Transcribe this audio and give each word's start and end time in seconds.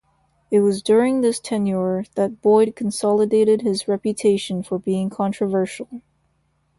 It 0.49 0.61
was 0.61 0.81
during 0.81 1.21
this 1.21 1.39
tenure 1.39 2.05
that 2.15 2.41
Boyd 2.41 2.75
consolidated 2.75 3.61
his 3.61 3.87
reputation 3.87 4.63
for 4.63 4.79
being 4.79 5.11
controversial. 5.11 6.01